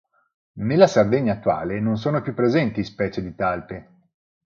[0.53, 3.87] Nella Sardegna attuale non sono più presenti specie di talpe.